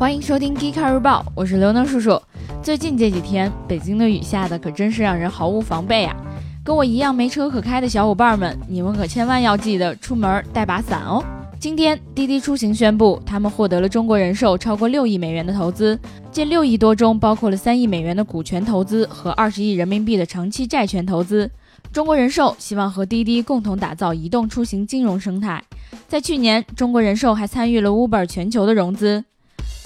[0.00, 2.18] 欢迎收听《G 卡日报》，我是刘能叔叔。
[2.62, 6.16] 最近这几天，北京的雨下的可真是让人毫无防备啊！
[6.64, 11.22] 跟我一样没车可开的小伙伴们，你们可千万要记得出门带把伞哦。
[11.58, 16.00] 今天，滴滴出行宣布，他们获得了中国人寿超过六亿美元的投资，
[16.32, 21.50] 这六亿多中包括了三亿美元的股权投资和二十亿人民币的长期债权投资。
[21.92, 25.62] 中国人寿希望和滴滴共同打造移动出行金融生态。
[26.08, 29.22] 在去年，中国人寿还参与了 Uber 全球的融资。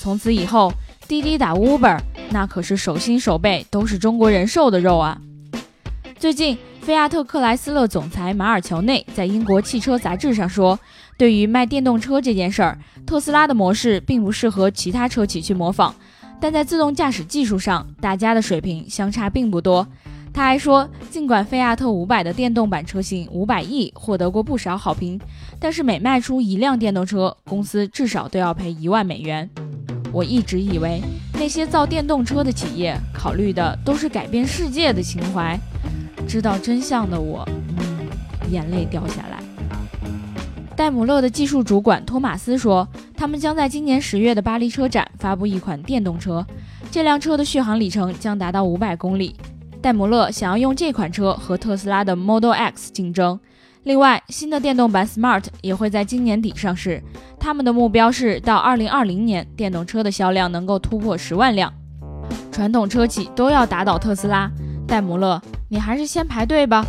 [0.04, 0.70] 从此以后，
[1.08, 5.18] 滴滴打 Uber，那可是手心手背都是中国人寿的肉啊！
[6.18, 10.78] 最近，菲亚特克莱斯勒总裁马尔乔内在英国汽车杂志上说，
[11.16, 15.94] 对于卖电动车这件事儿，特斯拉的模式并不适合其他车企去模仿，
[16.38, 19.88] 但在自动驾驶技术上，大家的水平相差并不多。
[20.34, 25.18] 他还说，尽管菲亚特五百的电动版车型五百 E 获得过不少好评，
[25.58, 29.48] 但是每卖出一辆电动车，公司至少都要赔一万美元。
[30.14, 35.58] 我一直以为那些造电动车的企业考虑的都是改变世界的情怀，
[36.28, 37.44] 知道真相的我，
[37.78, 38.06] 嗯，
[38.48, 39.42] 眼泪掉下来。
[40.76, 46.46] 戴姆勒的技术主管托马斯说，他们将在今年十月的巴黎车展发布一款电动车，
[46.92, 49.34] 这辆车的续航里程将达到五百公里。
[49.82, 53.38] 戴姆勒想要用这款车和特斯拉的 Model X 竞争。
[53.84, 57.02] 另外，新的电动版 Smart 也会在今年底上市。
[57.38, 61.70] 他们的目标是到2020年，电动车的销量能够突破十万辆。
[62.50, 64.50] 传统车企都要打倒特斯拉，
[64.86, 66.82] 戴姆勒，你还是先排队吧。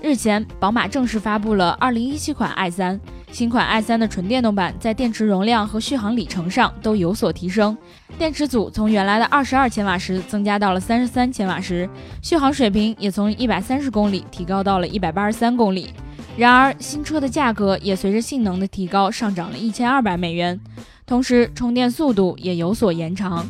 [0.00, 3.00] 日前，宝马正式发布了2017款 i3。
[3.32, 7.76] 新款 i3 的纯电动版在电池容量和续航里程上都有所提升，
[8.18, 11.88] 电池组从原来的二十二千瓦时增加到了三十三千瓦时，
[12.22, 15.92] 续航水平也从一百三十公里提高到了一百八十三公里。
[16.36, 20.58] 然而，新车的价格也随着性能的提高上涨了一千二百美元，
[21.06, 23.46] 同时充电速度也有所延长。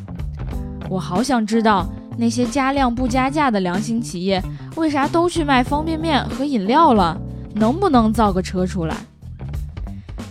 [0.90, 1.86] 我好想知道
[2.18, 4.42] 那些加量不加价的良心企业
[4.76, 7.18] 为啥都去卖方便面和饮料了？
[7.54, 8.96] 能不能造个车出来？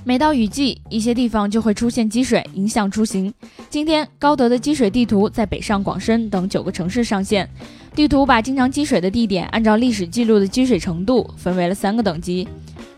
[0.04, 3.34] 每到雨季，一些地方就会出现积水，影响出行。
[3.72, 7.50] 今天，高德的积水地图在北上广深等九个城市上线。
[7.96, 12.46] 地图把经常积水的地点按照历史记录的积水程度分为了三个等级。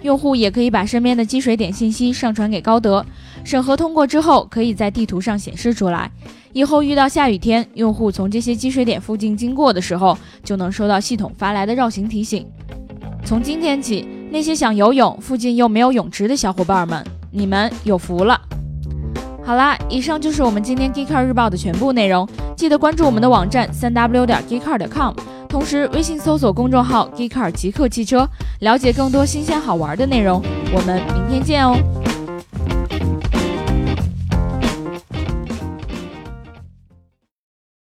[0.01, 3.05] 用户也可以把身边的积水点信息上传给高德，
[3.43, 6.09] 审核通过之后，可以在地图上显示出来。
[6.53, 12.47] 以后遇到下雨天，用户从这些积水点附近经过的时候，就能收到系统发来的绕行提醒。
[13.23, 18.41] 从今天起，那些想游泳、附近又没有泳池的小伙伴们，你们有福了。
[19.45, 22.27] 好啦，以上就是我们今天 Geekcar 日报的全部内容。
[22.55, 25.13] 记得关注我们的网站三 w 点 geekcar 点 com，
[25.49, 28.25] 同时微信搜索公众号 Geekcar 极客汽车，
[28.61, 30.41] 了解更多新鲜好玩的内容。
[30.73, 31.75] 我们明天见哦。